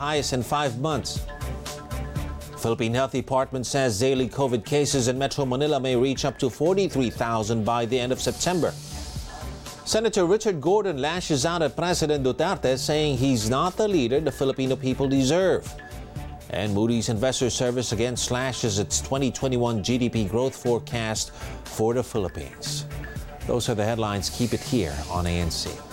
highest 0.00 0.32
in 0.32 0.42
five 0.42 0.80
months. 0.80 1.20
Philippine 2.56 2.94
Health 2.94 3.12
Department 3.12 3.66
says 3.66 4.00
daily 4.00 4.30
COVID 4.30 4.64
cases 4.64 5.08
in 5.08 5.18
Metro 5.18 5.44
Manila 5.44 5.78
may 5.78 5.94
reach 5.94 6.24
up 6.24 6.38
to 6.38 6.48
43,000 6.48 7.64
by 7.64 7.84
the 7.84 8.00
end 8.00 8.10
of 8.10 8.18
September. 8.18 8.72
Senator 9.84 10.24
Richard 10.24 10.58
Gordon 10.58 11.02
lashes 11.02 11.44
out 11.44 11.60
at 11.60 11.76
President 11.76 12.24
Duterte, 12.24 12.78
saying 12.78 13.18
he's 13.18 13.50
not 13.50 13.76
the 13.76 13.86
leader 13.86 14.20
the 14.20 14.32
Filipino 14.32 14.74
people 14.74 15.06
deserve. 15.06 15.70
And 16.48 16.72
Moody's 16.72 17.10
Investor 17.10 17.50
Service 17.50 17.92
again 17.92 18.16
slashes 18.16 18.78
its 18.78 19.02
2021 19.02 19.84
GDP 19.84 20.26
growth 20.30 20.56
forecast 20.56 21.30
for 21.64 21.92
the 21.92 22.02
Philippines. 22.02 22.86
Those 23.46 23.68
are 23.68 23.74
the 23.74 23.84
headlines. 23.84 24.30
Keep 24.30 24.54
it 24.54 24.60
here 24.60 24.96
on 25.10 25.26
ANC. 25.26 25.89